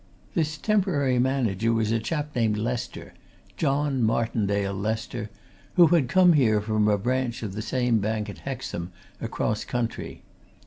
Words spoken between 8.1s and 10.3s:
at Hexham, across country.